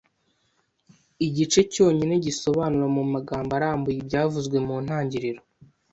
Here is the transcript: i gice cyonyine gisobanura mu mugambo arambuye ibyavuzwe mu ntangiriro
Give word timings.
i 1.25 1.27
gice 1.35 1.61
cyonyine 1.71 2.15
gisobanura 2.25 2.87
mu 2.95 3.03
mugambo 3.13 3.51
arambuye 3.59 3.97
ibyavuzwe 4.01 4.57
mu 4.67 4.75
ntangiriro 4.85 5.41